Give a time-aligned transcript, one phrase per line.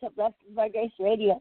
[0.00, 1.40] to Blessed by Grace Radio.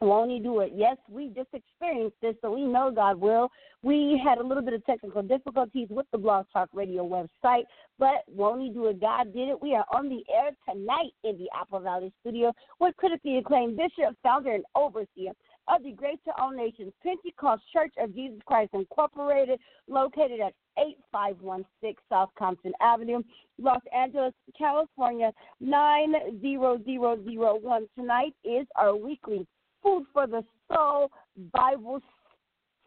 [0.00, 0.72] Won't he do it?
[0.74, 3.48] Yes, we just experienced this, so we know God will.
[3.84, 7.64] We had a little bit of technical difficulties with the Blog Talk Radio website,
[8.00, 9.00] but won't he do it?
[9.00, 9.62] God did it.
[9.62, 14.16] We are on the air tonight in the Apple Valley studio with critically acclaimed bishop,
[14.24, 15.32] founder, and overseer
[15.74, 19.58] of the Grace to All Nations Pentecost Church of Jesus Christ Incorporated,
[19.88, 23.22] located at 8516 South Compton Avenue,
[23.58, 27.88] Los Angeles, California 90001.
[27.96, 29.46] Tonight is our weekly
[29.82, 31.10] Food for the Soul
[31.52, 32.00] Bible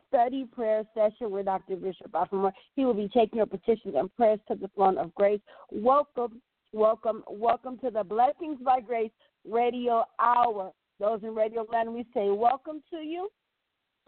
[0.08, 1.78] study prayer session with Dr.
[1.78, 2.54] Bishop Offenmore.
[2.76, 5.42] He will be taking your petitions and prayers to the throne of grace.
[5.72, 6.42] Welcome,
[6.72, 9.12] welcome, welcome to the Blessings by Grace
[9.50, 10.72] Radio Hour.
[11.00, 13.30] Those in Radio Land, we say welcome to you.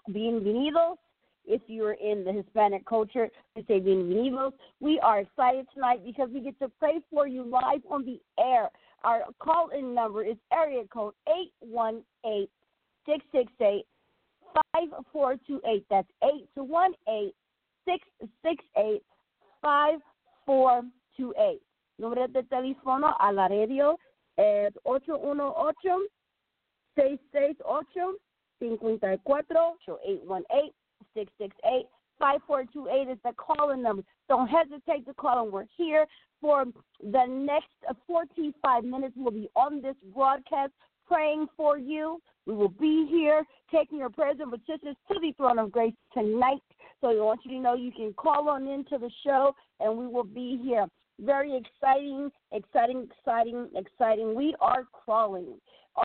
[0.09, 0.95] Bienvenidos.
[1.45, 4.53] If you're in the Hispanic culture, we say bienvenidos.
[4.79, 8.69] We are excited tonight because we get to pray for you live on the air.
[9.03, 12.47] Our call in number is area code 818
[13.05, 13.85] 668
[14.73, 15.85] 5428.
[15.89, 17.31] That's 818
[17.85, 19.03] 668
[19.61, 21.61] 5428.
[21.99, 23.97] Número de teléfono a la radio
[24.37, 26.07] es 818
[26.97, 27.57] 668
[28.59, 29.39] 54
[30.03, 30.71] 818
[31.13, 31.85] 668
[32.19, 34.03] 5428 is the calling number.
[34.27, 36.05] Don't hesitate to call, and we're here
[36.41, 36.65] for
[37.03, 37.69] the next
[38.07, 39.13] 45 minutes.
[39.15, 40.71] We'll be on this broadcast
[41.07, 42.19] praying for you.
[42.45, 46.61] We will be here taking your prayers and petitions to the throne of grace tonight.
[47.01, 50.07] So we want you to know you can call on into the show, and we
[50.07, 50.87] will be here.
[51.19, 54.35] Very exciting, exciting, exciting, exciting.
[54.35, 55.55] We are crawling.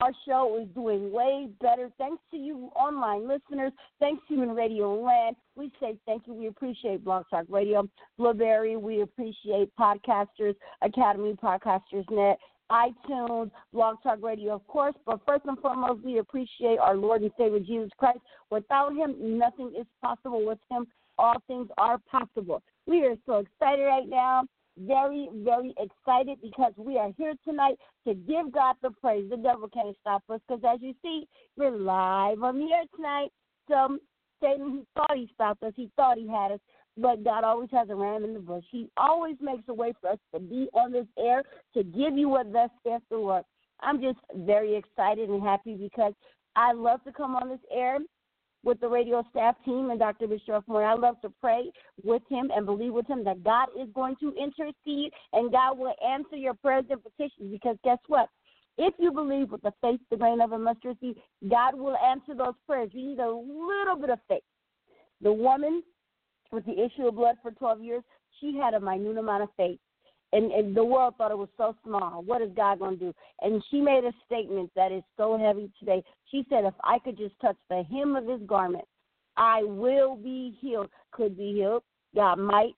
[0.00, 1.90] Our show is doing way better.
[1.98, 3.72] Thanks to you, online listeners.
[4.00, 5.36] Thanks to you in Radio Land.
[5.54, 6.32] We say thank you.
[6.32, 7.86] We appreciate Blog Talk Radio,
[8.16, 8.76] Blubrry.
[8.76, 12.38] We appreciate Podcasters, Academy Podcasters Net,
[12.70, 14.94] iTunes, Blog Talk Radio, of course.
[15.04, 18.20] But first and foremost, we appreciate our Lord and Savior Jesus Christ.
[18.50, 20.46] Without Him, nothing is possible.
[20.46, 20.86] With Him,
[21.18, 22.62] all things are possible.
[22.86, 24.44] We are so excited right now
[24.78, 27.76] very, very excited because we are here tonight
[28.06, 29.28] to give God the praise.
[29.30, 31.26] The devil can't stop us because, as you see,
[31.56, 33.30] we're live on the air tonight.
[33.68, 33.98] So
[34.42, 35.72] Satan, he thought he stopped us.
[35.76, 36.60] He thought he had us.
[36.96, 38.64] But God always has a ram in the bush.
[38.70, 41.42] He always makes a way for us to be on this air
[41.74, 43.44] to give you what thus saith the Lord.
[43.80, 46.12] I'm just very excited and happy because
[46.54, 47.98] I love to come on this air
[48.64, 50.26] with the radio staff team and Dr.
[50.26, 50.84] Bishop Moore.
[50.84, 51.70] I love to pray
[52.02, 55.94] with him and believe with him that God is going to intercede and God will
[56.06, 58.28] answer your prayers and petitions because guess what?
[58.78, 61.16] If you believe with the faith, the grain of a mustard seed,
[61.50, 62.90] God will answer those prayers.
[62.92, 64.42] You need a little bit of faith.
[65.20, 65.82] The woman
[66.50, 68.02] with the issue of blood for 12 years,
[68.40, 69.78] she had a minute amount of faith
[70.32, 72.22] and, and the world thought it was so small.
[72.22, 73.14] What is God going to do?
[73.40, 76.02] And she made a statement that is so heavy today.
[76.30, 78.84] She said, If I could just touch the hem of his garment,
[79.36, 80.88] I will be healed.
[81.12, 81.82] Could be healed.
[82.14, 82.74] God might,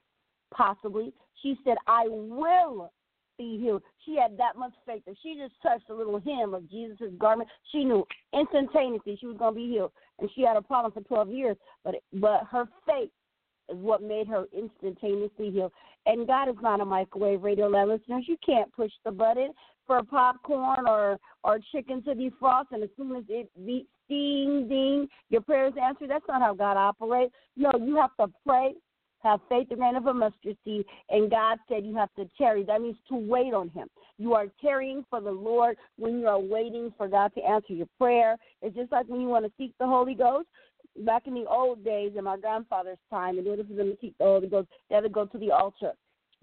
[0.53, 1.13] possibly.
[1.43, 2.93] She said, I will
[3.39, 3.83] be healed.
[4.05, 7.49] She had that much faith that she just touched a little hem of Jesus' garment.
[7.73, 9.93] She knew instantaneously she was going to be healed.
[10.19, 13.11] And she had a problem for 12 years, but but her faith
[13.71, 15.73] is what made her instantaneously heal.
[16.07, 18.25] And God is not a microwave radio listeners.
[18.27, 19.53] You can't push the button
[19.87, 25.09] for popcorn or or chicken to defrost, and as soon as it beeps, ding, ding,
[25.31, 26.11] your prayer is answered.
[26.11, 27.35] That's not how God operates.
[27.57, 28.75] No, you have to pray,
[29.21, 32.65] have faith the grain of a mustard seed, and God said you have to tarry.
[32.65, 33.89] That means to wait on Him.
[34.19, 37.89] You are tarrying for the Lord when you are waiting for God to answer your
[37.99, 38.37] prayer.
[38.63, 40.49] It's just like when you want to seek the Holy Ghost
[41.05, 44.15] back in the old days in my grandfather's time, in order for them to keep
[44.21, 45.93] oh, the Holy Ghost, they had to go to the altar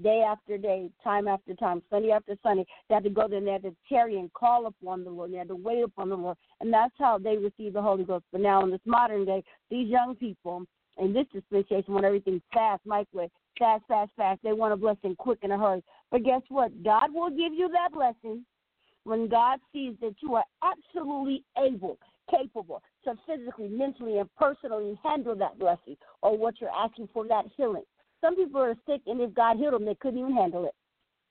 [0.02, 2.66] day after day, time after time, Sunday after Sunday.
[2.90, 5.32] They had to go there and they had to tarry and call upon the Lord.
[5.32, 6.38] They had to wait upon the Lord.
[6.60, 8.26] And that's how they received the Holy Ghost.
[8.32, 10.66] But now in this modern day, these young people
[10.98, 14.40] in this dispensation want everything fast, microwave, fast, fast, fast.
[14.44, 15.84] They want a blessing quick in a hurry.
[16.10, 16.84] But guess what?
[16.84, 18.46] God will give you that blessing
[19.04, 21.98] when God sees that you are absolutely able
[22.32, 27.46] capable to physically, mentally, and personally handle that blessing or what you're asking for that
[27.58, 27.84] healing.
[28.22, 30.74] Some people are sick, and if God healed them, they couldn't even handle it.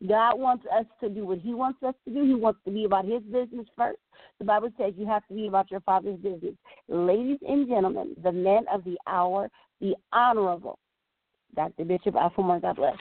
[0.07, 2.25] God wants us to do what He wants us to do.
[2.25, 3.99] He wants to be about His business first.
[4.39, 6.55] The Bible says you have to be about your Father's business.
[6.89, 10.79] Ladies and gentlemen, the men of the hour, the Honorable
[11.55, 11.85] Dr.
[11.85, 12.97] Bishop Alfamore, God bless.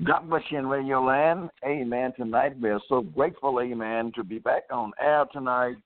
[0.00, 1.50] God bless you in Radio Land.
[1.66, 2.12] Amen.
[2.16, 5.76] Tonight we are so grateful, amen, to be back on air tonight.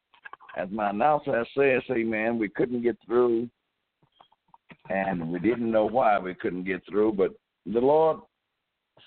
[0.56, 3.50] As my announcer says, amen, we couldn't get through
[4.88, 7.32] and we didn't know why we couldn't get through, but
[7.66, 8.18] the Lord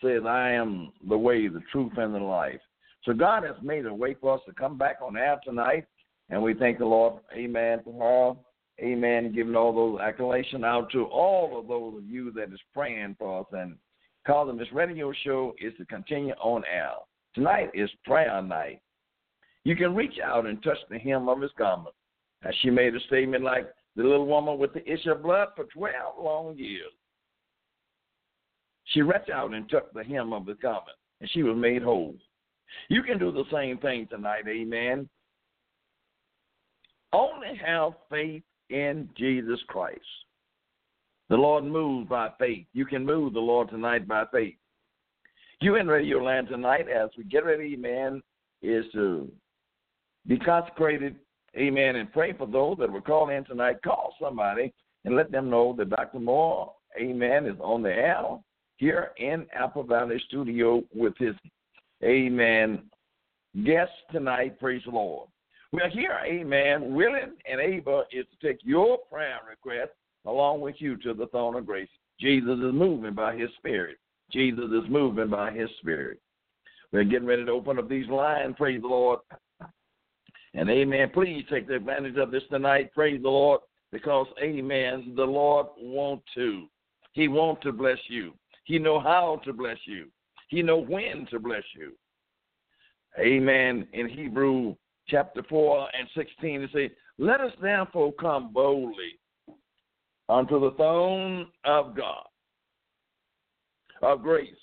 [0.03, 2.59] says, I am the way, the truth, and the life.
[3.05, 5.85] So God has made a way for us to come back on air tonight,
[6.29, 8.35] and we thank the Lord, amen, for
[8.77, 12.59] her, amen, giving all those acclamations out to all of those of you that is
[12.73, 13.75] praying for us and
[14.29, 16.91] calling this radio show is to continue on air.
[17.33, 18.79] Tonight is prayer night.
[19.63, 21.95] You can reach out and touch the hem of his garment.
[22.43, 25.65] As she made a statement like the little woman with the issue of blood for
[25.73, 26.91] 12 long years.
[28.85, 32.13] She reached out and touched the hem of his garment, and she was made whole.
[32.87, 35.09] You can do the same thing tonight, amen.
[37.11, 39.99] Only have faith in Jesus Christ.
[41.29, 42.65] The Lord moves by faith.
[42.73, 44.55] You can move the Lord tonight by faith.
[45.61, 48.23] You in Radio Land tonight as we get ready, amen,
[48.61, 49.31] is to
[50.25, 51.17] be consecrated,
[51.55, 53.81] amen, and pray for those that were called in tonight.
[53.83, 54.73] Call somebody
[55.05, 56.19] and let them know that Dr.
[56.19, 58.23] Moore, amen, is on the air
[58.77, 61.35] here in Apple Valley Studio with his,
[62.03, 62.83] amen,
[63.63, 64.59] guest tonight.
[64.59, 65.29] Praise the Lord.
[65.71, 69.91] We're here, amen, willing and able is to take your prayer request
[70.29, 71.89] along with you to the throne of grace.
[72.19, 73.97] Jesus is moving by his spirit.
[74.31, 76.19] Jesus is moving by his spirit.
[76.91, 79.19] We're getting ready to open up these lines, praise the Lord.
[80.53, 81.11] And amen.
[81.13, 86.67] Please take advantage of this tonight, praise the Lord, because amen, the Lord want to.
[87.13, 88.33] He want to bless you.
[88.65, 90.07] He know how to bless you.
[90.49, 91.93] He know when to bless you.
[93.19, 93.87] Amen.
[93.93, 94.75] In Hebrew
[95.07, 99.18] chapter 4 and 16, it says, Let us therefore come boldly
[100.29, 102.25] unto the throne of God,
[104.01, 104.53] of grace,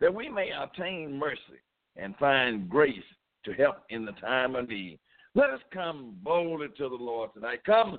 [0.00, 1.62] that we may obtain mercy
[1.96, 2.96] and find grace
[3.44, 4.98] to help in the time of need.
[5.34, 7.60] Let us come boldly to the Lord tonight.
[7.64, 7.98] Come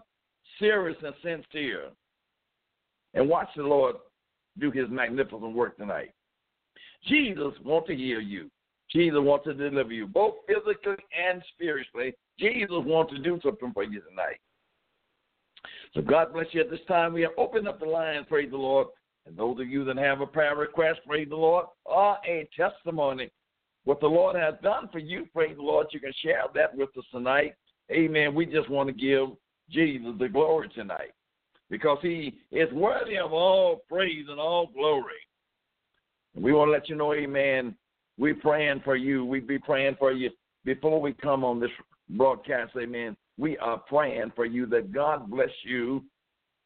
[0.59, 1.89] serious and sincere
[3.13, 3.95] and watch the Lord
[4.59, 6.11] do his magnificent work tonight.
[7.07, 8.51] Jesus wants to heal you.
[8.91, 12.13] Jesus wants to deliver you, both physically and spiritually.
[12.39, 14.39] Jesus wants to do something for you tonight.
[15.93, 17.13] So God bless you at this time.
[17.13, 18.87] We have opened up the line, praise the Lord.
[19.25, 23.29] And those of you that have a prayer request, praise the Lord, or a testimony,
[23.85, 26.89] what the Lord has done for you, praise the Lord, you can share that with
[26.97, 27.53] us tonight.
[27.91, 28.35] Amen.
[28.35, 29.29] We just want to give
[29.69, 31.11] Jesus the glory tonight
[31.69, 35.13] because he is worthy of all praise and all glory.
[36.35, 37.75] We want to let you know, amen,
[38.17, 39.25] we're praying for you.
[39.25, 40.29] We'd be praying for you
[40.65, 41.71] before we come on this
[42.11, 42.73] broadcast.
[42.77, 43.15] Amen.
[43.39, 46.03] We are praying for you that God bless you.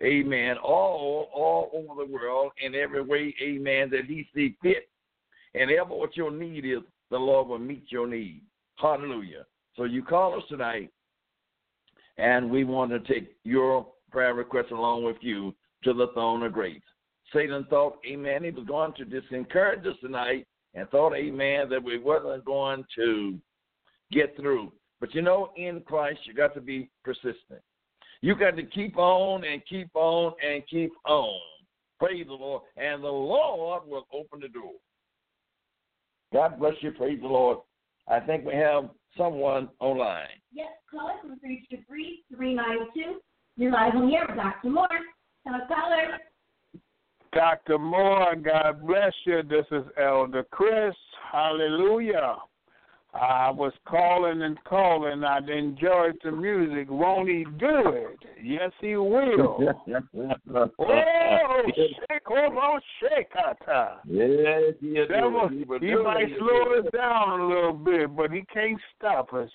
[0.01, 0.57] Amen.
[0.57, 3.33] All all over the world in every way.
[3.41, 3.89] Amen.
[3.91, 4.89] That He see fit,
[5.53, 6.79] and ever what your need is,
[7.11, 8.41] the Lord will meet your need.
[8.75, 9.45] Hallelujah.
[9.77, 10.89] So you call us tonight,
[12.17, 15.53] and we want to take your prayer request along with you
[15.83, 16.81] to the throne of grace.
[17.31, 21.99] Satan thought, Amen, he was going to discourage us tonight and thought, amen, that we
[21.99, 23.39] wasn't going to
[24.11, 24.71] get through.
[25.03, 27.59] But you know, in Christ, you got to be persistent.
[28.21, 31.41] You got to keep on and keep on and keep on.
[31.99, 32.61] Praise the Lord.
[32.77, 34.71] And the Lord will open the door.
[36.31, 36.91] God bless you.
[36.91, 37.57] Praise the Lord.
[38.07, 40.39] I think we have someone online.
[40.53, 43.19] Yes, caller from 323 392.
[43.57, 44.69] You're live on the air with Dr.
[44.69, 44.87] Moore.
[45.45, 46.17] Hello, caller.
[47.33, 47.77] Dr.
[47.77, 49.43] Moore, God bless you.
[49.43, 50.95] This is Elder Chris.
[51.29, 52.37] Hallelujah.
[53.13, 55.23] I was calling and calling.
[55.23, 56.89] I enjoyed the music.
[56.89, 58.17] Won't he do it?
[58.41, 59.59] Yes, he will.
[60.79, 63.29] oh, shake, oh, shake,
[64.05, 68.79] Yes, he, Devil, he, he might slow us down a little bit, but he can't
[68.97, 69.49] stop us.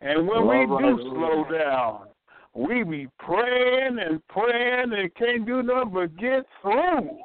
[0.00, 2.06] And when we do slow down,
[2.54, 7.18] we be praying and praying and can't do nothing but get through.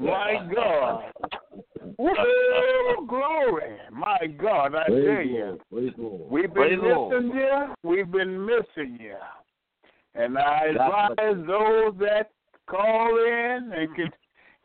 [0.00, 1.04] My God.
[1.98, 3.76] Woo, glory.
[3.92, 5.58] My God, I Praise tell you.
[5.70, 5.94] Lord.
[5.98, 6.30] Lord.
[6.30, 7.24] We've Praise been Lord.
[7.24, 7.74] missing you.
[7.82, 9.16] We've been missing you.
[10.14, 12.30] And I advise those that
[12.68, 14.10] call in and can,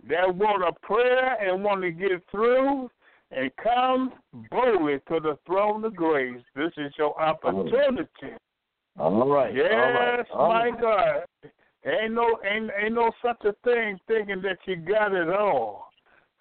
[0.09, 2.89] that want a prayer and want to get through
[3.31, 4.13] and come
[4.49, 6.41] boldly to the throne of grace.
[6.55, 8.35] This is your opportunity.
[8.99, 9.55] All right.
[9.55, 10.25] Yes, all right.
[10.33, 10.81] all my right.
[10.81, 11.51] God.
[11.85, 15.90] Ain't no ain't ain't no such a thing thinking that you got it all.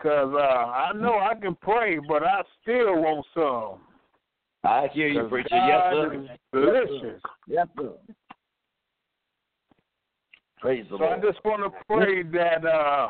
[0.03, 3.81] Cause uh, I know I can pray, but I still want some.
[4.65, 5.49] I hear you, preacher.
[5.51, 6.15] God Yes, sir.
[6.15, 6.61] is Yes, sir.
[6.61, 7.23] delicious.
[7.47, 7.93] Yes, sir.
[10.61, 13.09] Praise the So I just want to pray that uh,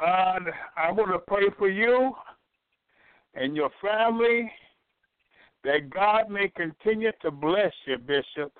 [0.00, 0.38] uh,
[0.76, 2.12] I want to pray for you
[3.34, 4.50] and your family
[5.64, 8.52] that God may continue to bless you, Bishop.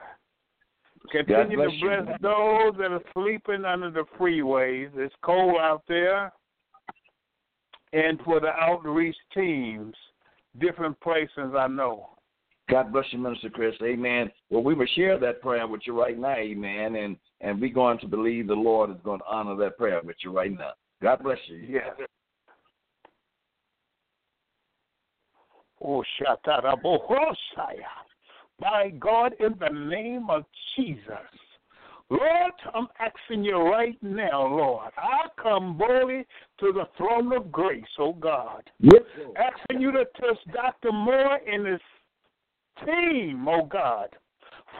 [1.11, 1.89] Continue bless to you.
[1.89, 4.91] bless those that are sleeping under the freeways.
[4.95, 6.33] It's cold out there.
[7.93, 9.95] And for the outreach teams,
[10.61, 12.11] different places I know.
[12.71, 13.75] God bless you, Minister Chris.
[13.83, 14.31] Amen.
[14.49, 16.97] Well, we will share that prayer with you right now, amen.
[16.97, 20.17] And and we're going to believe the Lord is going to honor that prayer with
[20.23, 20.71] you right now.
[21.03, 21.57] God bless you.
[21.57, 21.91] Yes.
[25.85, 27.35] Oh, Shatarabohosaya.
[28.61, 30.45] My God, in the name of
[30.77, 31.03] Jesus.
[32.11, 34.93] Lord, I'm asking you right now, Lord.
[34.97, 36.27] I come boldly
[36.61, 38.69] to the throne of grace, oh God.
[38.81, 39.37] Yes, Lord.
[39.37, 40.93] Asking you to touch Dr.
[40.93, 41.81] Moore and his
[42.85, 44.09] team, oh God.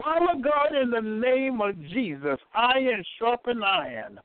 [0.03, 4.21] Father God, in the name of Jesus, iron sharpen iron.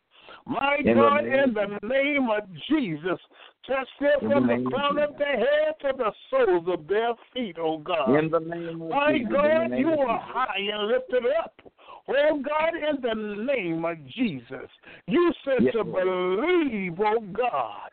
[0.45, 3.19] My In God, name in the name of Jesus,
[3.67, 7.13] touch them the from the name crown of their head to the soles of their
[7.33, 8.17] feet, oh God.
[8.17, 9.33] In the name of My Jesus.
[9.33, 11.59] God, you are high and lifted up.
[12.09, 14.69] Oh God, in the name of Jesus,
[15.07, 16.39] you said Yes, to Lord.
[16.39, 17.91] believe, oh God.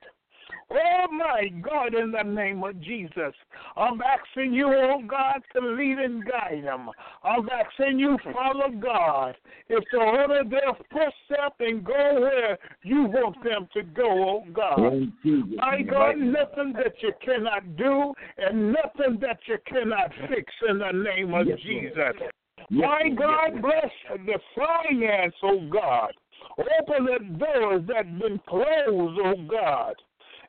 [0.71, 3.35] Oh my God, in the name of Jesus,
[3.77, 6.91] I'm asking you, oh God, to lead and guide them.
[7.23, 9.37] I'm asking you, Father God,
[9.69, 15.13] if to order their footstep and go where you want them to go, oh God.
[15.57, 20.93] My God, nothing that you cannot do and nothing that you cannot fix in the
[20.93, 21.59] name of Yes.
[21.61, 22.31] Jesus.
[22.71, 23.91] My God, bless
[24.27, 26.13] the finance, oh God.
[26.59, 29.95] Open the doors that have been closed, oh God.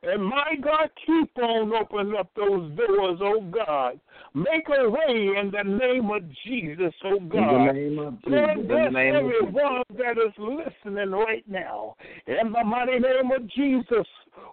[0.06, 3.98] And my God, keep on opening up those doors, oh God.
[4.34, 8.56] Make a way in the name of Jesus, oh In the name of Jesus.
[8.56, 11.96] The bless everyone that is listening right now.
[12.26, 14.06] In the mighty name of Jesus.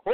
[0.05, 0.11] Oh,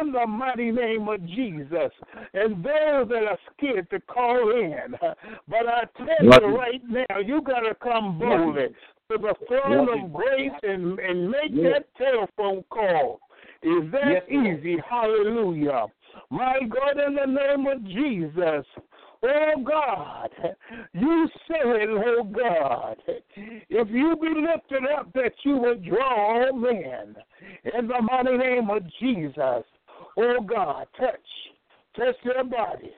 [0.00, 1.90] in the mighty name of Jesus.
[2.34, 4.94] And those that are scared to call in.
[5.48, 6.42] But I tell Lord.
[6.42, 8.68] you right now, you got to come boldly
[9.10, 10.04] to the throne Lord.
[10.04, 11.82] of grace and, and make Yes.
[11.98, 13.20] that telephone call.
[13.62, 14.76] Is that Yes, easy?
[14.88, 15.86] Hallelujah.
[16.30, 18.66] My God, in the name of Jesus.
[19.24, 20.30] Oh God,
[20.94, 22.96] you said, oh God,
[23.36, 27.14] if you be lifted up, that you would draw all men.
[27.78, 29.64] In the mighty name of Jesus,
[30.16, 31.20] oh God, touch,
[31.96, 32.90] touch their bodies.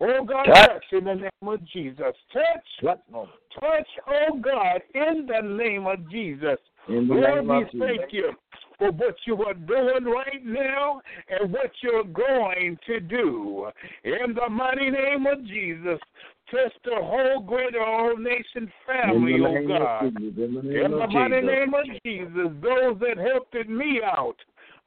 [0.00, 0.68] Oh God, Touch.
[0.68, 2.14] touch in the name of Jesus.
[2.32, 2.98] Touch, Touch,
[3.60, 6.56] touch, oh God, in the name of Jesus.
[6.88, 7.86] In the Lord, name we of Jesus.
[7.98, 8.32] thank you
[8.82, 13.68] for what you are doing right now and what you're going to do.
[14.02, 16.00] In the mighty name of Jesus,
[16.50, 20.06] touch the whole greater all nation family, oh God.
[20.16, 24.00] In the oh name In the of mighty name of Jesus, those that helped me
[24.04, 24.36] out,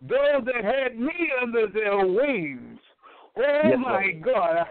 [0.01, 2.79] those that had me under their wings.
[3.37, 4.65] Oh Yes, my God,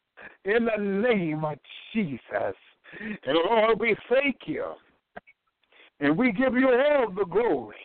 [0.44, 1.58] in the name of
[1.94, 2.54] Jesus.
[3.00, 4.72] And Lord, we thank you.
[6.00, 7.76] And we give you all the glory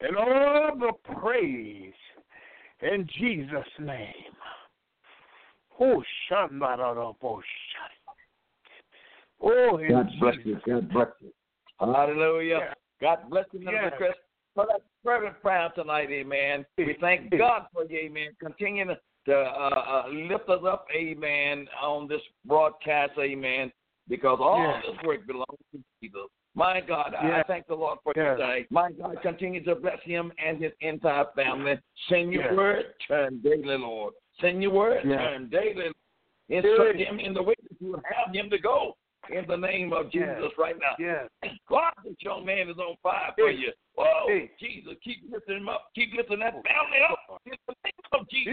[0.00, 1.92] and all the praise
[2.82, 4.12] in Jesus' name.
[5.78, 6.02] Oh.
[9.42, 10.58] Oh, God bless you.
[10.66, 11.32] God bless you.
[11.78, 12.58] Hallelujah.
[12.60, 12.74] Yeah.
[13.00, 13.96] God bless you, Minister Yeah.
[13.96, 14.12] Chris,
[14.54, 16.64] for that fervent prayer tonight, amen.
[16.78, 18.28] We thank God for you, amen.
[18.40, 18.86] Continue
[19.26, 23.70] to uh, uh, lift us up, amen, on this broadcast, amen,
[24.08, 24.80] because all Yeah.
[24.80, 26.30] this work belongs to Jesus.
[26.56, 27.36] My God, I- Yeah.
[27.36, 28.34] I thank the Lord for Yeah.
[28.34, 28.66] today.
[28.70, 31.78] My God, continue to bless him and his entire family.
[32.08, 32.54] Send your Yeah.
[32.54, 34.14] word, turn daily, Lord.
[34.40, 35.18] Send your word, Yeah.
[35.18, 35.92] turn daily.
[36.48, 38.96] Instruct him in the way that you have him to go.
[39.28, 40.08] In the name of.
[40.10, 40.94] Jesus right now.
[40.98, 41.26] Yeah.
[41.68, 43.72] God, this young man is on fire for you.
[43.94, 44.50] Whoa, Hey.
[44.58, 45.90] Jesus, keep lifting him up.
[45.94, 47.18] Keep lifting that family up.
[47.28, 47.38] Oh.
[47.44, 48.52] In the name of Jesus.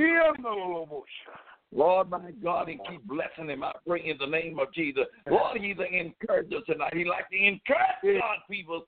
[1.73, 3.63] Lord, my God, and keep blessing him.
[3.63, 5.03] I pray in the name of Jesus.
[5.29, 6.93] Lord, he's an encourager tonight.
[6.95, 8.19] He like to encourage.
[8.21, 8.85] God's people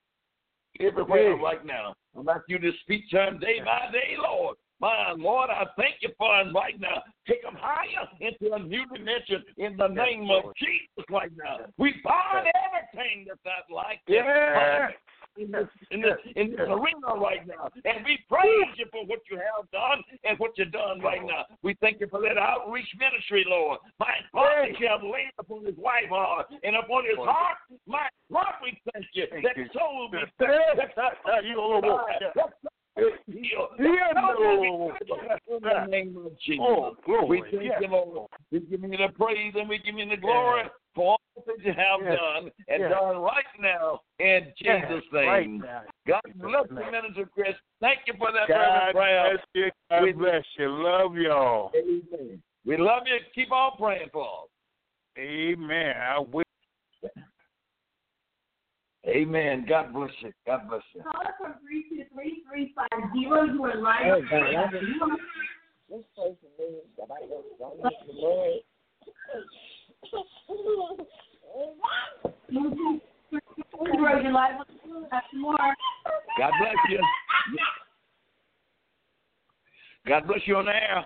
[0.80, 1.96] everywhere right now.
[2.18, 4.58] I'm asking you to speak to him day by day, Lord.
[4.82, 7.02] My Lord, I thank you for him right now.
[7.28, 11.66] Take him higher into a new dimension in the name of Jesus right now.
[11.78, 14.18] We bind everything that's not like this.
[14.18, 14.90] Yeah.
[15.38, 17.70] In this, in this, in this arena right now.
[17.84, 21.46] And we praise you for what you have done and what you've done right now.
[21.62, 23.80] We thank you for that outreach ministry, Lord.
[24.00, 27.58] My God, have laid upon his wife heart and upon his heart.
[27.88, 29.26] My God, we thank you.
[29.32, 30.26] Thank That soul be Yeah.
[31.26, 31.98] that You little boy.
[32.20, 33.70] that soul be healed.
[33.80, 34.98] Yeah, That soul be no.
[35.06, 35.24] healed.
[35.48, 36.66] In the name of Jesus.
[36.68, 37.28] Oh, glory.
[37.28, 37.82] We thank Yes.
[37.82, 38.30] you, Lord.
[38.52, 40.64] We give you the praise and we give you the glory.
[41.36, 42.20] For all that you have Yes.
[42.20, 42.92] done and Yes.
[42.92, 45.60] done right now in Yeah, Jesus' right name.
[45.60, 45.84] now.
[46.08, 46.92] God bless you.
[46.92, 47.56] Minister Chris.
[47.80, 49.32] Thank you for that God fervent prayer.
[49.34, 49.72] bless you.
[49.90, 50.68] God We- bless you.
[50.70, 51.72] Love y'all.
[51.76, 52.42] Amen.
[52.66, 53.20] We love you.
[53.34, 54.50] Keep on praying for us.
[55.18, 55.96] Amen.
[55.98, 56.44] I will.
[59.08, 59.66] Amen.
[59.66, 60.34] God bless you.
[60.48, 61.04] God bless you.
[61.04, 63.20] Call us from 323-350.
[63.20, 64.24] You are live.
[65.88, 68.62] This person means that I don't don't need the Lord.
[74.24, 74.66] You're live.
[75.12, 75.58] That's more.
[76.38, 77.00] God bless you.
[80.08, 81.06] God bless you on the air.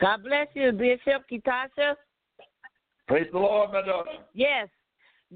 [0.00, 1.94] God bless you, Bishop Kitasha.
[3.06, 4.10] Praise the Lord, my daughter.
[4.32, 4.68] Yes.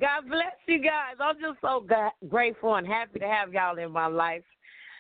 [0.01, 1.17] God bless you guys.
[1.21, 1.85] I'm just so
[2.29, 4.45] grateful and happy to have y'all in my life.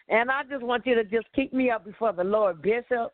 [0.08, 3.12] And I just want you to just keep me up before the Lord, Bishop.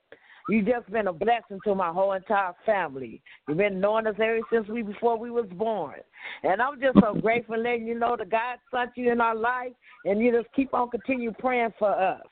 [0.49, 3.23] You've just been a blessing to my whole entire family.
[3.49, 6.01] You've been knowing us ever since we before we was born.
[6.43, 9.73] And I'm just so grateful letting you know that God sent you in our life
[10.05, 12.27] and you just keep on continue praying for us.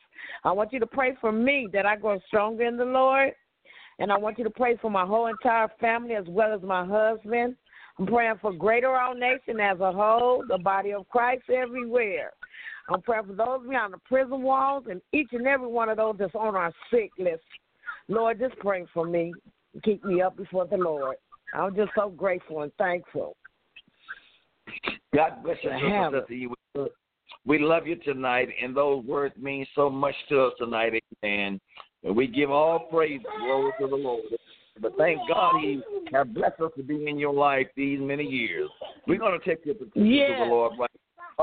[0.44, 3.32] I want you to pray for me that I grow stronger in the Lord.
[3.98, 6.84] And I want you to pray for my whole entire family as well as my
[6.84, 7.56] husband.
[7.98, 12.32] I'm praying for greater our nation as a whole, the body of Christ everywhere.
[12.88, 16.16] I'm praying for those behind the prison walls and each and every one of those
[16.18, 17.42] that's on our sick list.
[18.08, 19.32] Lord, just pray for me.
[19.84, 21.16] Keep me up before the Lord.
[21.54, 23.36] I'm just so grateful and thankful.
[25.14, 25.58] God bless
[26.28, 26.54] you.
[27.44, 31.60] We love you tonight, and those words mean so much to us tonight, amen.
[32.04, 34.22] And we give all praise glory to the Lord.
[34.80, 35.80] But thank God He
[36.12, 38.70] has blessed us to be in your life these many years.
[39.06, 40.38] We're going to take your petition yeah.
[40.38, 40.90] to the Lord right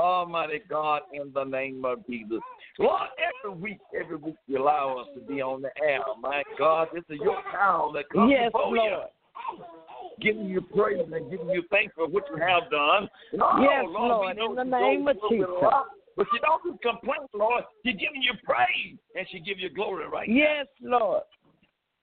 [0.00, 2.40] Almighty God, in the name of Jesus.
[2.78, 3.08] Lord,
[3.44, 6.00] every week, every week you allow us to be on the air.
[6.20, 9.08] My God, this is your child that comes yes, before Lord.
[9.58, 9.64] you.
[10.20, 13.08] Giving you praise and giving you thanks for what you have done.
[13.40, 15.48] Oh, yes, Lord, Lord, in the name of Jesus.
[16.16, 17.64] But she don't just complain, Lord.
[17.84, 20.88] She's giving you praise and she give you glory right yes, now.
[20.90, 21.22] Yes, Lord.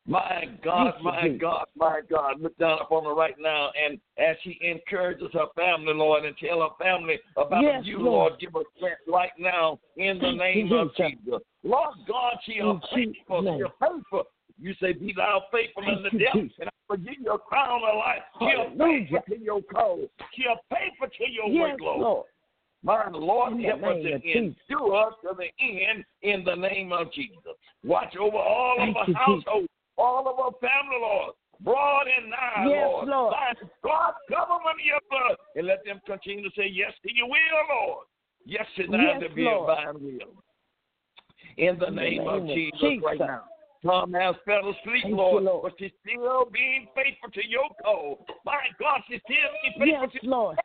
[0.10, 4.58] My God, my God, my God, look down upon her right now, and as she
[4.62, 8.32] encourages her family, Lord, and tell her family about yes, you, Lord.
[8.32, 11.41] Lord, give her strength right now in the name of Jesus.
[11.62, 14.24] Lord God, she is faithful, she is faithful.
[14.60, 17.82] You say, Be thou faithful in the death, and I will give you a crown
[17.84, 18.24] of life.
[18.39, 20.00] She is faithful to your call.
[20.34, 22.00] She is faithful to your yes, work, Lord.
[22.00, 22.26] Lord.
[22.82, 27.58] My Lord, help us to endure to the end in the name of Jesus.
[27.84, 29.67] Watch over all Thank of our households
[29.98, 33.08] all of our family, Lord, broad and nigh, yes, Lord.
[33.08, 33.34] Lord.
[33.84, 37.64] God, cover them your blood and let them continue to say yes to your will,
[37.70, 38.06] Lord.
[38.46, 39.70] Yes thine yes, to be Lord.
[39.70, 40.32] a thine will.
[41.58, 43.44] In the, in name, the name, of, of Jesus, Jesus, right now.
[43.84, 47.70] Tom has fell asleep, Thank Lord, you, Lord, but she's still being faithful to your
[47.84, 48.26] call.
[48.46, 50.58] My God, she's still being faithful yes, to Lord.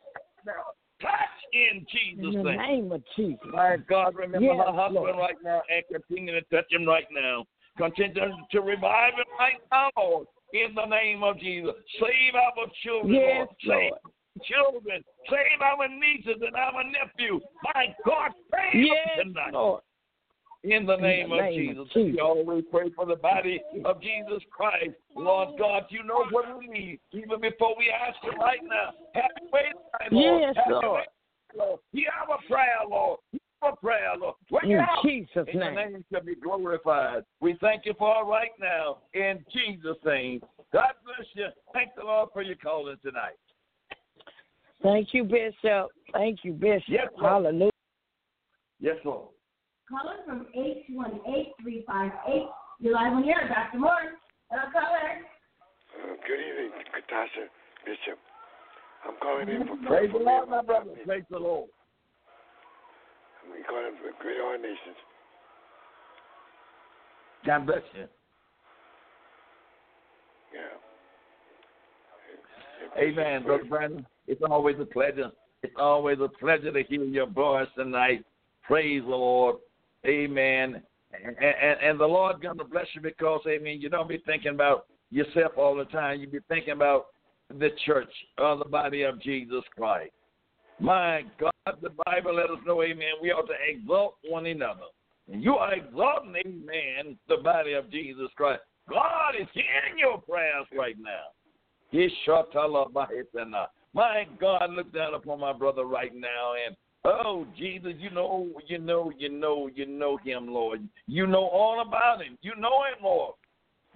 [0.45, 0.53] now.
[1.01, 1.11] Touch
[1.51, 2.57] in Jesus' In the name.
[2.57, 3.39] name of Jesus.
[3.51, 5.17] My God, remember yes, her husband Lord.
[5.17, 7.45] right now and continue to touch him right now.
[7.77, 11.73] Continue to revive him right now, Lord, in the name of Jesus.
[11.99, 13.83] Save our children, yes, Lord.
[13.83, 13.99] Lord.
[14.03, 15.03] Save children.
[15.29, 17.41] Save our nieces and our nephews.
[17.63, 19.53] My God, save yes, them tonight.
[19.53, 19.81] Lord.
[20.63, 21.81] In the name, in the of, name Jesus.
[21.81, 22.13] of Jesus.
[22.13, 24.95] We always pray for the body of Jesus Christ.
[25.13, 28.93] Lord God, you know what we need even before we ask you right now.
[29.13, 29.73] Have your way,
[30.11, 30.41] Lord.
[30.41, 31.03] Yes, Lord.
[31.55, 31.79] Lord.
[31.91, 33.19] Hear our prayer, Lord.
[33.31, 34.35] Hear our prayer, Lord.
[34.51, 35.03] Work In it out.
[35.03, 35.73] Jesus' And name.
[35.73, 37.23] your name shall be glorified.
[37.39, 40.41] We thank you for it right now in Jesus' name.
[40.71, 41.47] God bless you.
[41.73, 43.37] Thank the Lord for your calling tonight.
[44.81, 45.89] Thank you, Bishop.
[46.11, 46.83] Thank you, Bishop.
[46.89, 47.31] Yes, Lord.
[47.45, 47.71] Hallelujah.
[48.79, 49.29] Yes, Lord.
[49.89, 52.47] Caller from 818-358.
[52.79, 53.79] You're live on air, Dr.
[53.79, 53.91] Moore.
[54.49, 55.23] Hello, caller.
[55.93, 57.47] Uh, good evening, Katasha
[57.85, 58.19] Bishop.
[59.07, 60.07] I'm calling in for prayer.
[60.07, 60.85] Praise the for me Lord, and my brother.
[60.89, 61.01] family.
[61.05, 61.69] Praise the Lord.
[63.45, 64.97] I'm calling for Great All Nations.
[67.45, 68.07] God bless you.
[70.53, 70.77] Yeah.
[73.01, 74.05] Amen, Brother Brandon.
[74.27, 75.31] It's always a pleasure.
[75.61, 78.23] It's always a pleasure to hear your voice tonight.
[78.63, 79.57] Praise the Lord.
[80.05, 80.81] Amen.
[81.13, 84.51] And, and, and the Lord going to bless you because, amen, you don't be thinking
[84.51, 86.19] about yourself all the time.
[86.19, 87.07] You be thinking about
[87.49, 90.11] the church or the body of Jesus Christ.
[90.79, 94.81] My God, the Bible let us know, amen, we ought to exalt one another.
[95.31, 98.61] And you are exalting, amen, the body of Jesus Christ.
[98.89, 101.31] God is hearing your prayers right now.
[103.93, 108.79] My God, look down upon my brother right now and oh Jesus, you know, you
[108.79, 110.87] know, you know, you know him, Lord.
[111.07, 112.37] You know all about him.
[112.41, 113.35] You know him, Lord.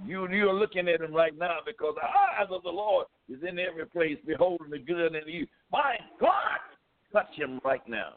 [0.05, 3.59] You you're looking at him right now because the eyes of the Lord is in
[3.59, 5.47] every place, beholding the good in you.
[5.71, 6.59] My God,
[7.17, 8.13] touch him right now.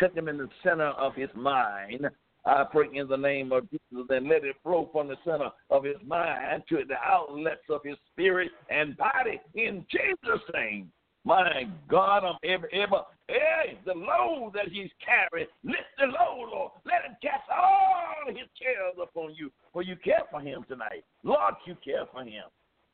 [0.00, 2.06] Touch him in the center of his mind.
[2.44, 5.84] I pray in the name of Jesus and let it flow from the center of
[5.84, 10.90] his mind to the outlets of his spirit and body in Jesus' name.
[11.24, 16.72] My God, I'm ever, ever, hey, the load that he's carrying, lift the load, Lord.
[16.84, 21.04] Let him cast all his cares upon you, for you care for him tonight.
[21.24, 22.44] Lord, you care for him.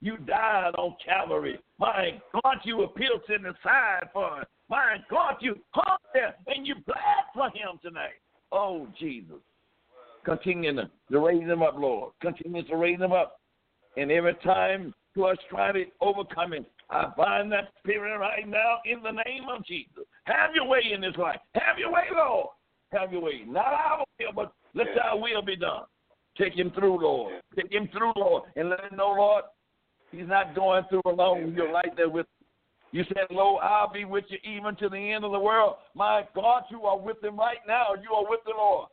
[0.03, 1.61] You died on Calvary.
[1.79, 4.45] My God, you were pierced in the side for him.
[4.69, 6.97] My God, you hung there and you bled
[7.33, 8.19] for him tonight.
[8.51, 9.37] Oh, Jesus.
[10.25, 12.13] Continue to, to raise him up, Lord.
[12.21, 13.39] Continue to raise him up.
[13.97, 18.79] And every time you are trying to overcome him, I bind that spirit right now
[18.85, 20.05] in the name of Jesus.
[20.25, 21.39] Have your way in this life.
[21.55, 22.49] Have your way, Lord.
[22.93, 23.43] Have your way.
[23.47, 25.85] Not our will, but let thy will be done.
[26.37, 27.35] Take him through, Lord.
[27.55, 28.45] Take him through, Lord.
[28.57, 29.45] And let him know, Lord,
[30.13, 31.55] he's not going through alone.
[31.57, 32.47] You're right there with Him.
[32.93, 35.77] you said, Lo, I'll be with you even to the end of the world.
[35.95, 37.95] My God, you are with him right now.
[38.01, 38.89] You are with the Lord.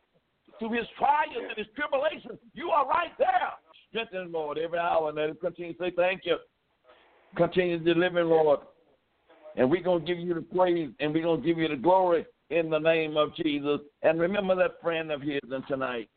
[0.58, 3.52] Through his trials and his tribulations, you are right there.
[3.90, 5.10] Strengthen, Lord, every hour.
[5.18, 6.38] And continue to say thank you.
[7.38, 8.60] Continue to deliver, Lord.
[9.56, 11.76] And we're going to give you the praise and we're going to give you the
[11.76, 13.80] glory in the name of Jesus.
[14.02, 16.10] And remember that friend of his tonight.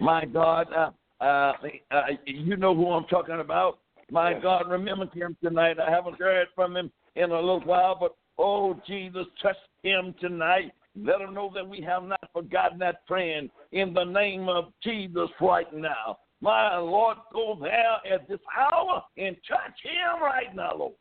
[0.00, 1.52] My God, uh, uh,
[1.90, 3.78] uh, you know who I'm talking about.
[4.10, 5.78] My God, remember him tonight.
[5.80, 10.72] I haven't heard from him in a little while, but oh, Jesus, touch him tonight.
[10.94, 15.28] Let him know that we have not forgotten that friend in the name of Jesus
[15.40, 16.18] right now.
[16.40, 20.94] My Lord, go there at this hour and touch him right now, Lord.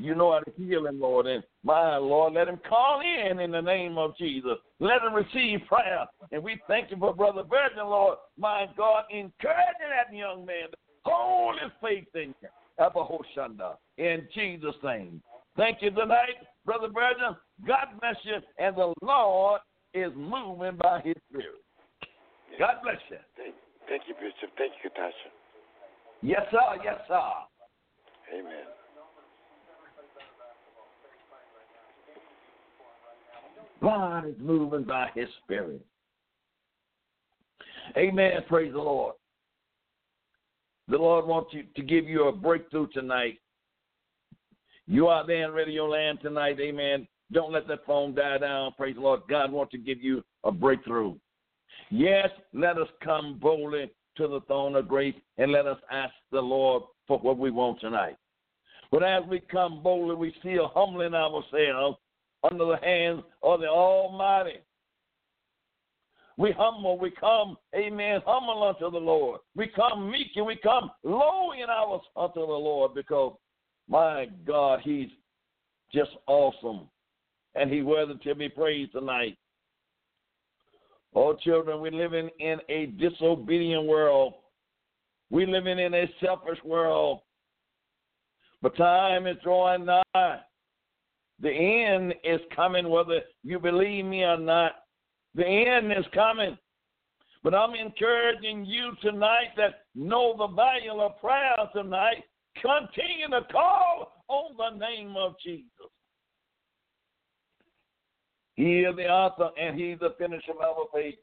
[0.00, 1.26] You know how to heal him, Lord.
[1.26, 4.56] And my Lord, let him call in in the name of Jesus.
[4.78, 6.06] Let him receive prayer.
[6.32, 8.18] And we thank you for Brother Virgin, Lord.
[8.38, 12.48] My God, encouraging that young man to Hold his faith in you.
[13.98, 15.22] In Jesus' name.
[15.56, 17.36] Thank you tonight, Brother Virgin.
[17.66, 18.36] God bless you.
[18.58, 19.60] And the Lord
[19.94, 21.60] is moving by his spirit.
[22.58, 23.16] God bless you.
[23.36, 23.54] Thank,
[23.88, 24.50] thank you, Bishop.
[24.56, 25.30] Thank you, Katasha.
[26.22, 26.82] Yes, sir.
[26.84, 27.30] Yes, sir.
[28.38, 28.79] Amen.
[33.82, 35.84] God is moving by his spirit.
[37.96, 38.32] Amen.
[38.48, 39.14] Praise the Lord.
[40.88, 43.38] The Lord wants you to give you a breakthrough tonight.
[44.86, 47.06] You are there in radio land tonight, amen.
[47.32, 48.72] Don't let that phone die down.
[48.76, 49.20] Praise the Lord.
[49.30, 51.14] God wants to give you a breakthrough.
[51.90, 56.40] Yes, let us come boldly to the throne of grace and let us ask the
[56.40, 58.16] Lord for what we want tonight.
[58.90, 61.98] But as we come boldly, we feel humbling ourselves
[62.42, 64.60] under the hands of the Almighty.
[66.36, 69.40] We humble, we come, amen, humble unto the Lord.
[69.54, 73.36] We come meek and we come low in our hearts unto the Lord because
[73.88, 75.10] my God, He's
[75.92, 76.88] just awesome.
[77.54, 79.36] And He worthy to be praised tonight.
[81.14, 84.34] Oh, children, we're living in a disobedient world.
[85.28, 87.20] We're living in a selfish world.
[88.62, 90.40] But time is drawing nigh.
[91.40, 94.72] The end is coming, whether you believe me or not.
[95.34, 96.58] The end is coming.
[97.42, 102.24] But I'm encouraging you tonight that know the value of prayer tonight.
[102.56, 105.64] Continue to call on the name of Jesus.
[108.56, 111.14] He is the author and he's the finisher of our faith.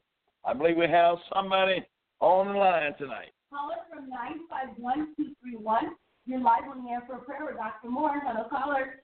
[0.44, 1.86] I believe we have somebody
[2.20, 3.30] on the line tonight.
[3.50, 5.94] Caller from 951231.
[6.26, 7.90] You're live on the air for prayer with Dr.
[7.90, 8.20] Moore.
[8.24, 9.02] Hello, caller.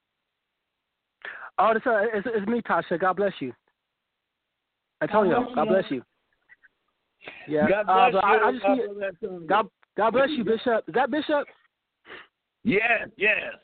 [1.58, 2.98] Oh, it's, uh, it's, it's me, Tasha.
[2.98, 3.52] God bless you.
[5.02, 6.02] Antonio, God bless you.
[7.48, 7.68] Yeah.
[7.68, 8.42] God uh, bless uh, you.
[8.42, 10.84] I, I just need, God, God bless you, Bishop.
[10.88, 11.46] Is that Bishop?
[12.64, 13.54] Yes, yes.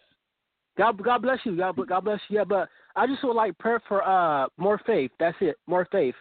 [0.77, 1.57] God, God bless you.
[1.57, 2.39] God, God bless you.
[2.39, 5.11] Yeah, but I just would like prayer for uh more faith.
[5.19, 5.57] That's it.
[5.67, 6.15] More faith.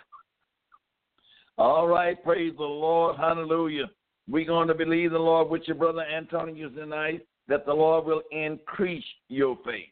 [1.57, 2.21] All right.
[2.23, 3.17] Praise the Lord.
[3.17, 3.89] Hallelujah.
[4.29, 8.21] We're going to believe the Lord with your brother Antonio tonight that the Lord will
[8.31, 9.89] increase your faith.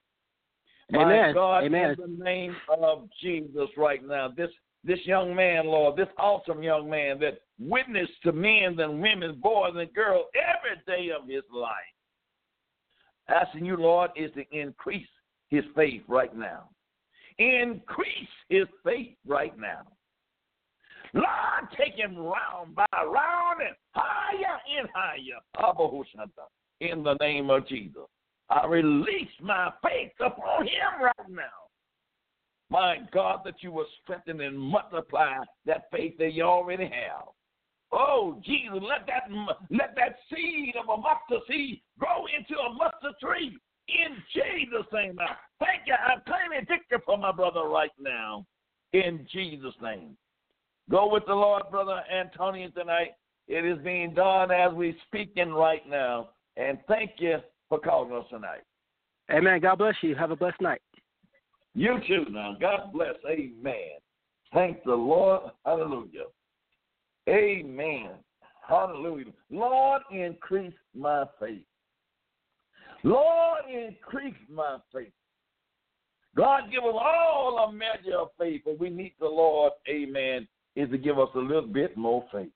[0.93, 1.28] Amen.
[1.28, 1.95] My God, Amen.
[2.02, 4.50] in the name of Jesus, right now, this
[4.84, 9.73] this young man, Lord, this awesome young man that witnessed to men and women, boys
[9.76, 11.71] and girls every day of his life.
[13.28, 15.08] Asking you, Lord, is to increase
[15.50, 16.69] his faith right now.
[17.38, 19.82] Increase his faith right now.
[21.13, 25.39] Lord, take him round by round and higher and higher.
[26.80, 28.08] In the name of Jesus.
[28.50, 31.44] I release my faith upon him right now.
[32.70, 37.28] My God, that you will strengthen and multiply that faith that you already have.
[37.92, 39.32] Oh, Jesus, let that
[39.70, 43.58] let that seed of a mustard seed grow into a mustard tree
[43.88, 45.18] in Jesus' name.
[45.60, 45.94] Thank you.
[45.94, 48.46] I'm claiming victory for my brother right now
[48.92, 50.18] in Jesus' name.
[50.90, 53.12] Go with the Lord, brother Antonio, tonight.
[53.48, 56.30] It is being done as we speaking right now.
[56.58, 57.38] And thank you
[57.69, 58.63] for calling us tonight.
[59.32, 59.60] Amen.
[59.60, 60.15] God bless you.
[60.15, 60.82] Have a blessed night.
[61.73, 62.56] You too now.
[62.60, 63.15] God bless.
[63.30, 63.99] Amen.
[64.53, 65.51] Thank the Lord.
[65.65, 66.25] Hallelujah.
[67.30, 68.12] Amen.
[68.67, 69.32] Hallelujah.
[69.49, 71.63] Lord, increase my faith.
[73.03, 75.12] Lord, increase my faith.
[76.36, 80.89] God, give us all a measure of faith, but we need the Lord, amen, is
[80.91, 82.51] to give us a little bit more faith.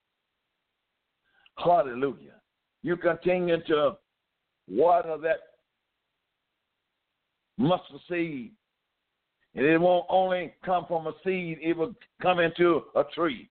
[1.58, 2.36] Hallelujah.
[2.84, 3.97] You continue to
[4.67, 5.39] water that
[7.58, 8.52] mustard seed
[9.56, 13.50] and it won't only come from a seed, it will come into a tree.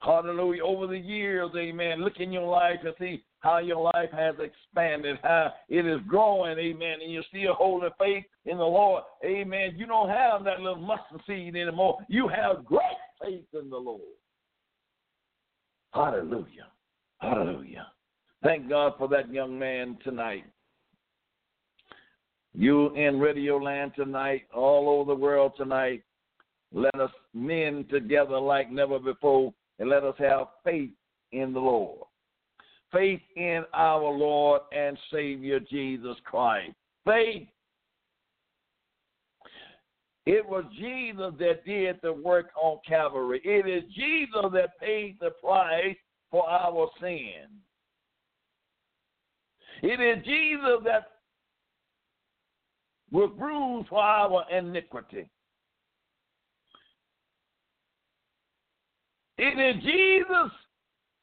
[0.00, 0.64] Hallelujah.
[0.64, 2.02] Over the years, amen.
[2.02, 6.58] Look in your life and see how your life has expanded, how it is growing,
[6.58, 9.74] amen, and you're still holding faith in the Lord, amen.
[9.76, 11.98] You don't have that little mustard seed anymore.
[12.08, 12.80] You have great
[13.22, 14.00] faith in the Lord.
[15.92, 16.66] Hallelujah.
[17.20, 17.86] Hallelujah.
[18.42, 20.44] Thank God for that young man tonight.
[22.54, 26.02] You in Radio Land tonight, all over the world tonight,
[26.72, 30.90] let us mend together like never before, and let us have faith
[31.32, 32.06] in the Lord.
[32.92, 36.74] Faith in our Lord and Savior Jesus Christ.
[37.04, 37.48] Faith.
[40.26, 43.40] It was Jesus that did the work on Calvary.
[43.44, 45.96] It is Jesus that paid the price
[46.30, 47.46] for our sin.
[49.82, 51.06] It is Jesus that
[53.10, 55.28] was bruised for our iniquity.
[59.38, 60.50] It is Jesus,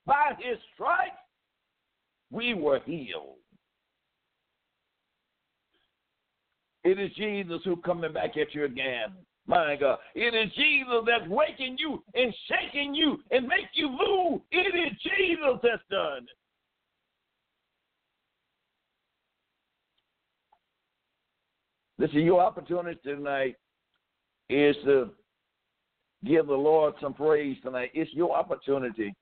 [0.06, 1.18] by his stripes,
[2.32, 3.36] we were healed.
[6.86, 9.14] It is Jesus who coming back at you again.
[9.48, 10.00] My God.
[10.16, 14.42] It is Jesus that's waking you and shaking you and make you move.
[14.52, 16.45] It is Jesus that's done it.
[21.98, 23.56] Listen, your opportunity tonight
[24.50, 25.10] is to
[26.26, 27.92] give the Lord some praise tonight.
[27.94, 29.14] It's your opportunity.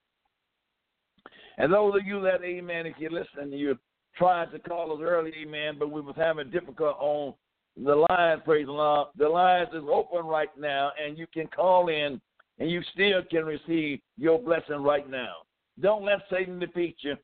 [1.57, 3.77] And those of you that, amen, if you're listening, you're
[4.17, 7.33] trying to call us early, amen, but we was having difficult on
[7.77, 9.09] the line, praise the Lord.
[9.17, 12.19] The line is open right now, and you can call in,
[12.59, 15.33] and you still can receive your blessing right now.
[15.79, 17.15] Don't let Satan defeat you.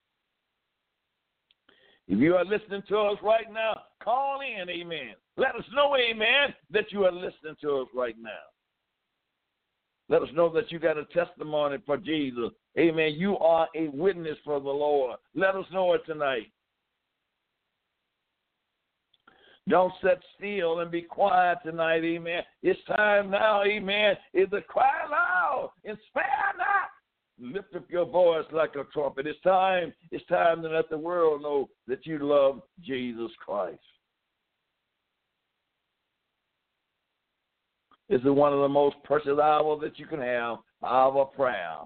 [2.10, 5.13] If you are listening to us right now, call in, amen.
[5.38, 8.30] Let us know, amen, that you are listening to us right now.
[10.10, 12.50] Let us know that you got a testimony for Jesus.
[12.80, 13.13] Amen.
[13.15, 15.19] You are a witness for the Lord.
[15.36, 16.52] Let us know it tonight.
[19.67, 22.41] Don't sit still and be quiet tonight, amen.
[22.63, 26.26] It's time now, amen, is to cry loud and spare
[26.58, 26.88] not
[27.39, 29.28] lift up your voice like a trumpet.
[29.28, 33.80] It's time, it's time to let the world know that you love Jesus Christ.
[38.10, 41.78] This is one of the most precious hours that you can have, hour of prayer.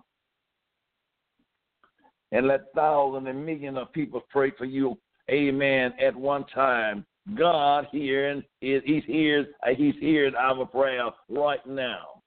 [2.31, 4.97] And let thousands and millions of people pray for you,
[5.29, 7.05] amen, at one time.
[7.35, 12.22] God hearing, is He's here, He's hearing our prayer right now.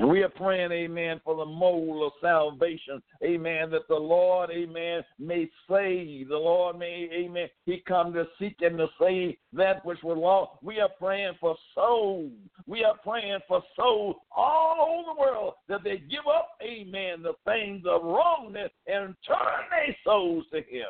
[0.00, 3.02] And we are praying, amen, for the mole of salvation.
[3.22, 3.70] Amen.
[3.70, 6.30] That the Lord, amen, may save.
[6.30, 10.52] The Lord may, amen, he come to seek and to save that which was lost.
[10.62, 12.32] We are praying for souls.
[12.66, 17.34] We are praying for souls all over the world that they give up, amen, the
[17.44, 19.36] things of wrongness and turn
[19.68, 20.88] their souls to him.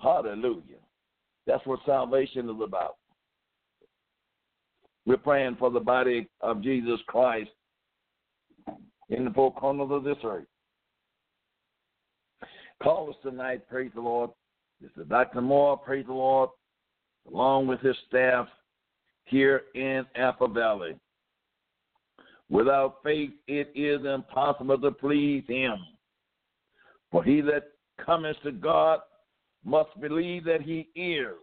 [0.00, 0.80] Hallelujah.
[1.46, 2.96] That's what salvation is about.
[5.04, 7.50] We're praying for the body of Jesus Christ
[9.12, 10.46] in the four corners of this earth.
[12.82, 14.30] Call us tonight, praise the Lord.
[14.82, 15.40] Is Dr.
[15.40, 16.50] Moore, praise the Lord,
[17.30, 18.48] along with his staff
[19.26, 20.96] here in Apple Valley.
[22.50, 25.76] Without faith, it is impossible to please him.
[27.12, 27.68] For he that
[28.04, 29.00] cometh to God
[29.64, 31.34] must believe that he is,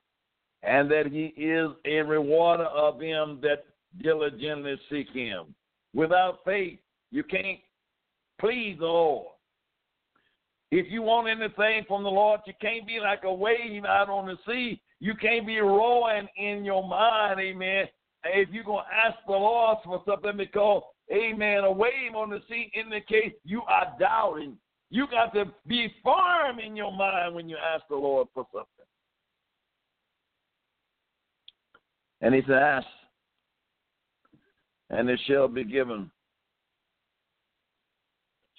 [0.64, 3.64] and that he is a rewarder of them that
[4.04, 5.56] diligently seek him.
[5.94, 6.80] Without faith,
[7.12, 7.60] you can't
[8.40, 9.28] please the Lord.
[10.72, 14.28] If you want anything from the Lord, you can't be like a wave out on
[14.28, 14.82] the sea.
[15.00, 17.86] You can't be roaring in your mind, amen.
[18.26, 22.42] If you're going to ask the Lord for something because, amen, a wave on the
[22.50, 24.58] sea indicates you are doubting.
[24.92, 28.68] You got to be firm in your mind when you ask the Lord for something.
[32.22, 32.88] And he said, Ask,
[34.90, 36.12] and it shall be given.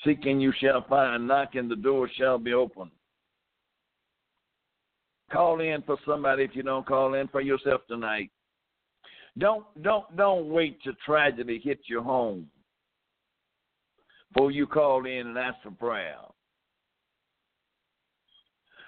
[0.05, 2.91] Seeking you shall find, knocking the door shall be open.
[5.31, 8.31] Call in for somebody if you don't call in for yourself tonight.
[9.39, 12.49] Don't don't don't wait till tragedy hits your home
[14.33, 16.17] before you call in and ask for prayer.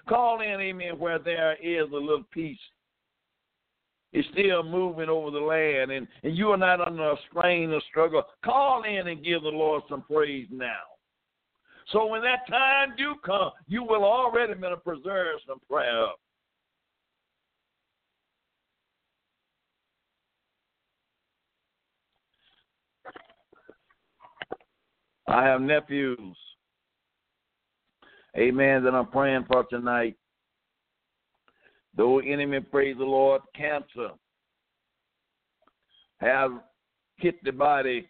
[0.08, 2.58] Call in, amen, where there is a little peace.
[4.12, 7.80] It's still moving over the land, and, and you are not under a strain or
[7.88, 8.24] struggle.
[8.44, 10.80] Call in and give the Lord some praise now.
[11.90, 16.06] So when that time do come, you will already been preserve some prayer.
[25.28, 26.36] I have nephews.
[28.36, 28.84] Amen.
[28.84, 30.16] That I'm praying for tonight.
[31.96, 34.10] Though enemy, praise the Lord, cancer
[36.22, 36.52] have
[37.16, 38.08] hit the body.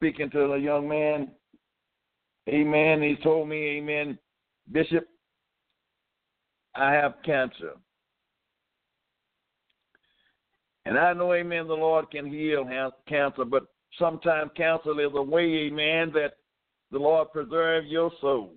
[0.00, 1.28] Speaking to the young man,
[2.48, 3.02] amen.
[3.02, 4.18] He told me, amen,
[4.72, 5.06] Bishop,
[6.74, 7.72] I have cancer.
[10.86, 12.66] And I know, amen, the Lord can heal
[13.06, 13.64] cancer, but
[13.98, 16.32] sometimes cancer is a way, amen, that
[16.90, 18.54] the Lord preserve your soul.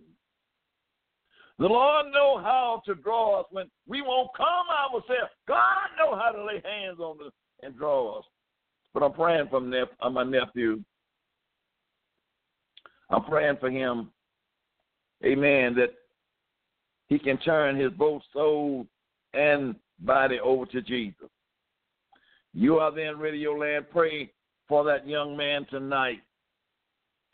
[1.60, 5.34] The Lord know how to draw us when we won't come ourselves.
[5.46, 8.26] God know how to lay hands on us and draw us.
[8.94, 10.82] But I'm praying for my nephew.
[13.14, 14.10] I'm praying for him.
[15.24, 15.76] Amen.
[15.76, 15.94] That
[17.08, 18.88] he can turn his both soul
[19.34, 21.30] and body over to Jesus.
[22.54, 23.86] You are then Radio Land.
[23.92, 24.32] Pray
[24.68, 26.22] for that young man tonight.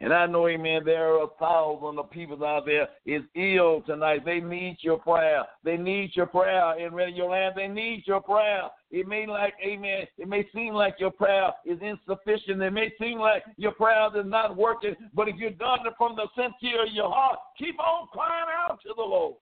[0.02, 4.24] And I know, amen, there are a thousand of people out there is ill tonight.
[4.24, 5.44] They need your prayer.
[5.66, 7.56] They need your prayer in Radio Land.
[7.58, 8.62] They need your prayer.
[8.92, 12.62] It may like, amen, it may seem like your prayer is insufficient.
[12.62, 14.96] It may seem like your prayer is not working.
[15.14, 18.80] But if you've done it from the center of your heart, keep on crying out
[18.84, 19.36] to the Lord.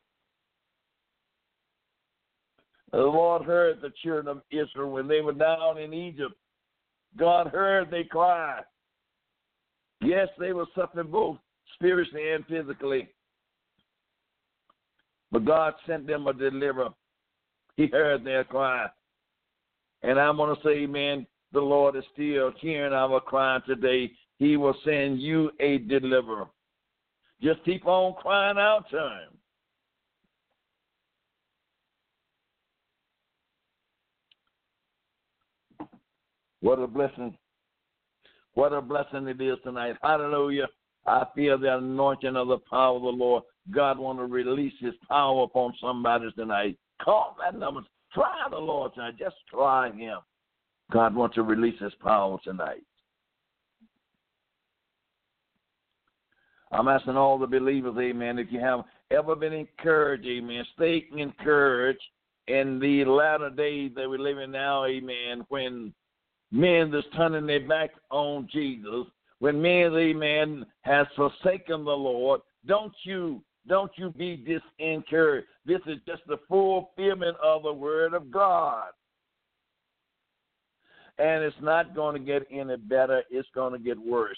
[2.92, 6.34] The Lord heard the children of Israel when they were down in Egypt.
[7.16, 8.64] God heard they cried.
[10.02, 11.38] Yes, they were suffering both
[11.74, 13.10] spiritually and physically.
[15.32, 16.90] But God sent them a deliverer.
[17.76, 18.88] He heard their cry.
[20.04, 24.12] And I'm going to say, amen, the Lord is still hearing our cry today.
[24.40, 26.48] He will send you a deliverer.
[27.42, 29.38] Just keep on crying out to him.
[36.62, 37.38] What a blessing
[38.58, 39.98] what a blessing it is tonight.
[40.02, 40.66] Hallelujah.
[41.06, 43.44] I feel the anointing of the power of the Lord.
[43.70, 46.76] God want to release his power upon somebody tonight.
[47.00, 47.82] Call that number.
[48.16, 49.14] Try the Lord tonight.
[49.20, 50.18] Just try him.
[50.92, 52.82] God wants to release his power tonight.
[56.72, 62.02] I'm asking all the believers, amen, if you have ever been encouraged, amen, stay encouraged
[62.48, 65.94] in the latter days that we're living now, amen, when
[66.52, 69.06] men that's turning their back on Jesus,
[69.40, 75.44] when men, amen, has forsaken the Lord, don't you don't you be disencouraged.
[75.66, 78.90] This is just the fulfillment of the word of God.
[81.20, 84.38] And it's not going to get any better, it's going to get worse.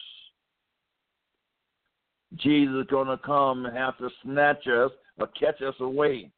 [2.37, 6.31] Jesus is going to come and have to snatch us or catch us away.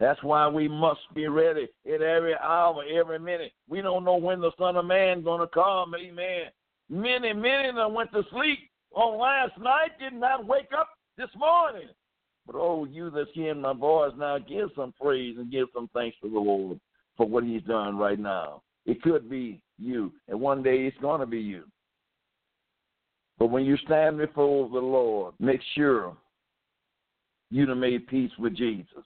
[0.00, 3.52] That's why we must be ready at every hour, every minute.
[3.68, 5.94] We don't know when the Son of Man gonna come.
[5.94, 6.46] Amen.
[6.88, 8.58] Many, many that went to sleep
[8.94, 11.88] on last night did not wake up this morning.
[12.46, 16.16] But oh, you that's hearing my voice now, give some praise and give some thanks
[16.22, 16.80] to the Lord
[17.16, 18.62] for what He's done right now.
[18.84, 21.64] It could be you, and one day it's gonna be you.
[23.38, 26.16] But when you stand before the Lord, make sure
[27.50, 29.04] you have made peace with Jesus.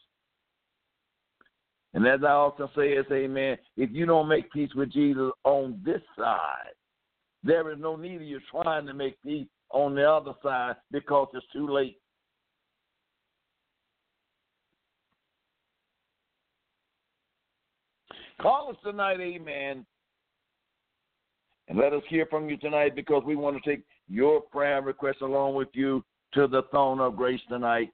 [1.96, 5.80] And as I often say, it's amen, if you don't make peace with Jesus on
[5.82, 6.74] this side,
[7.42, 11.28] there is no need of you trying to make peace on the other side because
[11.32, 11.96] it's too late.
[18.42, 19.86] Call us tonight, amen.
[21.68, 25.22] And let us hear from you tonight because we want to take your prayer request
[25.22, 27.88] along with you to the throne of grace tonight.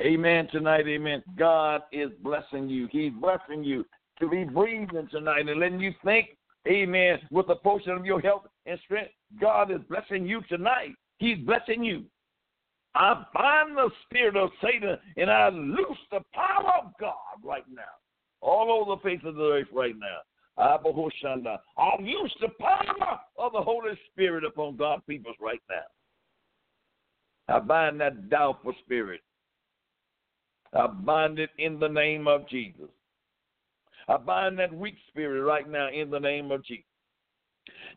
[0.00, 1.22] Amen tonight, amen.
[1.36, 2.88] God is blessing you.
[2.90, 3.84] He's blessing you
[4.18, 8.46] to be breathing tonight and letting you think, amen, with a portion of your health
[8.64, 9.10] and strength.
[9.38, 10.94] God is blessing you tonight.
[11.18, 12.04] He's blessing you.
[12.94, 17.82] I bind the spirit of Satan and I loose the power of God right now,
[18.40, 20.20] all over the face of the earth right now.
[20.56, 20.78] I
[22.00, 27.54] use the power of the Holy Spirit upon God's peoples right now.
[27.54, 29.20] I bind that doubtful spirit.
[30.74, 32.88] I bind it in the name of Jesus.
[34.08, 36.84] I bind that weak spirit right now in the name of Jesus.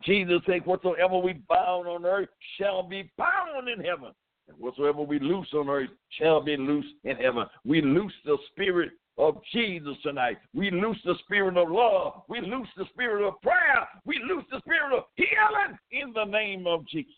[0.05, 4.11] Jesus said, Whatsoever we bound on earth shall be bound in heaven.
[4.47, 7.45] And whatsoever we loose on earth shall be loose in heaven.
[7.63, 10.38] We loose the spirit of Jesus tonight.
[10.53, 12.24] We loose the spirit of love.
[12.28, 13.88] We loose the spirit of prayer.
[14.05, 17.13] We loose the spirit of healing in the name of Jesus.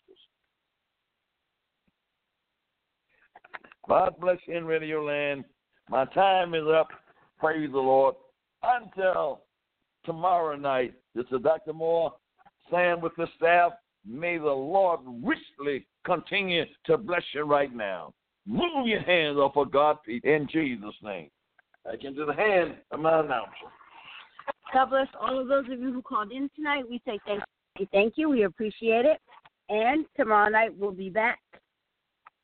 [3.88, 5.44] God bless you in Radio Land.
[5.88, 6.88] My time is up.
[7.38, 8.14] Praise the Lord.
[8.62, 9.42] Until
[10.04, 10.94] tomorrow night.
[11.14, 11.72] This is Dr.
[11.72, 12.12] Moore
[12.70, 13.72] saying with the staff,
[14.04, 18.12] may the Lord richly continue to bless you right now.
[18.46, 21.30] Move your hands off of God in Jesus' name.
[21.84, 23.50] Back into the hand of my announcer.
[24.72, 26.84] God bless all of those of you who called in tonight.
[26.88, 27.42] We say thank
[27.78, 27.86] you.
[27.92, 28.28] Thank you.
[28.28, 29.20] We appreciate it.
[29.68, 31.40] And tomorrow night we'll be back.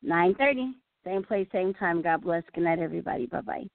[0.05, 0.73] 9.30.
[1.05, 2.03] Same place, same time.
[2.03, 2.45] God bless.
[2.55, 3.27] Good night, everybody.
[3.27, 3.67] Bye-bye.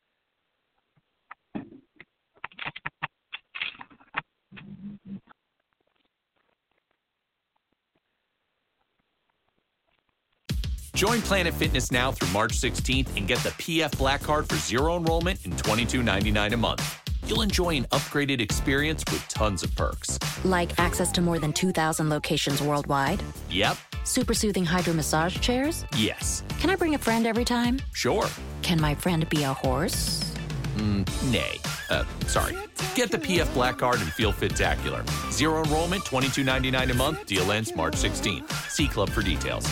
[10.97, 14.97] Join Planet Fitness now through March 16th and get the PF Black Card for zero
[14.97, 17.06] enrollment and $22.99 a month.
[17.28, 20.17] You'll enjoy an upgraded experience with tons of perks.
[20.45, 23.21] Like access to more than 2,000 locations worldwide?
[23.49, 23.75] Yep.
[24.05, 25.84] Super soothing hydro massage chairs?
[25.97, 26.43] Yes.
[26.59, 27.80] Can I bring a friend every time?
[27.91, 28.28] Sure.
[28.61, 30.34] Can my friend be a horse?
[30.78, 31.59] Mm, nay.
[31.89, 32.55] Uh, sorry.
[32.95, 35.03] Get the PF Black Card and feel fit-tacular.
[35.30, 37.25] Zero enrollment, $22.99 a month.
[37.25, 38.49] Deal ends March 16th.
[38.69, 39.67] See Club for details.